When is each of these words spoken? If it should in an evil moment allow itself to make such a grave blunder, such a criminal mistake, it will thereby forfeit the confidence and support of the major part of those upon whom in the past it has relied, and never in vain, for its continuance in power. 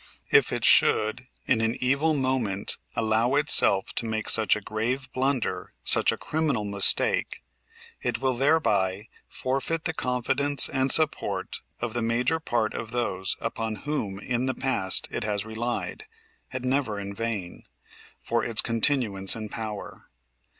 If 0.31 0.51
it 0.51 0.65
should 0.65 1.27
in 1.45 1.61
an 1.61 1.75
evil 1.79 2.15
moment 2.15 2.77
allow 2.95 3.35
itself 3.35 3.93
to 3.97 4.07
make 4.07 4.29
such 4.29 4.55
a 4.55 4.59
grave 4.61 5.07
blunder, 5.13 5.73
such 5.83 6.11
a 6.11 6.17
criminal 6.17 6.63
mistake, 6.65 7.43
it 8.01 8.17
will 8.17 8.33
thereby 8.33 9.09
forfeit 9.29 9.83
the 9.85 9.93
confidence 9.93 10.67
and 10.67 10.91
support 10.91 11.57
of 11.81 11.93
the 11.93 12.01
major 12.01 12.39
part 12.39 12.73
of 12.73 12.89
those 12.89 13.35
upon 13.39 13.75
whom 13.85 14.17
in 14.17 14.47
the 14.47 14.55
past 14.55 15.07
it 15.11 15.23
has 15.23 15.45
relied, 15.45 16.07
and 16.51 16.65
never 16.65 16.99
in 16.99 17.13
vain, 17.13 17.61
for 18.19 18.43
its 18.43 18.63
continuance 18.63 19.35
in 19.35 19.49
power. 19.49 20.09